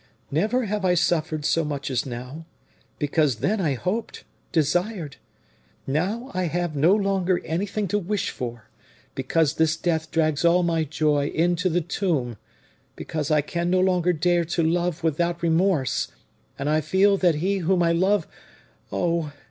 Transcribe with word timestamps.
never 0.31 0.65
have 0.65 0.83
I 0.83 0.95
suffered 0.95 1.45
so 1.45 1.63
much 1.63 1.91
as 1.91 2.07
now; 2.07 2.47
because 2.97 3.35
then 3.35 3.61
I 3.61 3.75
hoped, 3.75 4.23
desired, 4.51 5.17
now 5.85 6.31
I 6.33 6.45
have 6.45 6.75
no 6.75 6.95
longer 6.95 7.39
anything 7.45 7.87
to 7.89 7.99
wish 7.99 8.31
for; 8.31 8.67
because 9.13 9.53
this 9.53 9.77
death 9.77 10.09
drags 10.09 10.43
all 10.43 10.63
my 10.63 10.85
joy 10.85 11.27
into 11.27 11.69
the 11.69 11.81
tomb; 11.81 12.37
because 12.95 13.29
I 13.29 13.41
can 13.41 13.69
no 13.69 13.79
longer 13.79 14.11
dare 14.11 14.43
to 14.45 14.63
love 14.63 15.03
without 15.03 15.43
remorse, 15.43 16.07
and 16.57 16.67
I 16.67 16.81
feel 16.81 17.15
that 17.17 17.35
he 17.35 17.59
whom 17.59 17.83
I 17.83 17.91
love 17.91 18.25
oh! 18.91 19.31